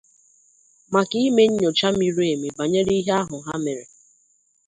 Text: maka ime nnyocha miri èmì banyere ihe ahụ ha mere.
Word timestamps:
maka 0.93 1.13
ime 1.27 1.43
nnyocha 1.47 1.87
miri 1.99 2.23
èmì 2.33 2.49
banyere 2.57 2.91
ihe 2.99 3.13
ahụ 3.19 3.37
ha 3.47 3.55
mere. 3.63 3.83